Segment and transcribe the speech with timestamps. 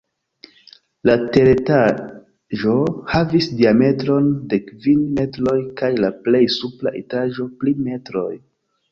[1.07, 2.71] La teretaĝo
[3.11, 8.31] havis diametron de kvin metroj kaj la plej supra etaĝo tri metroj.